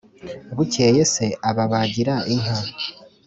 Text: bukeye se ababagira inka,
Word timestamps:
bukeye 0.55 1.01
se 1.13 1.25
ababagira 1.49 2.15
inka, 2.33 2.57